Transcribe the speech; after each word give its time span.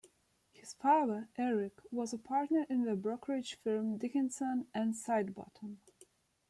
His 0.51 0.73
father, 0.73 1.27
Eric, 1.37 1.79
was 1.91 2.11
a 2.11 2.17
partner 2.17 2.65
in 2.67 2.85
the 2.85 2.95
brokerage 2.95 3.59
firm 3.63 3.97
Dickinson 3.99 4.65
and 4.73 4.95
Sidebottom. 4.95 5.77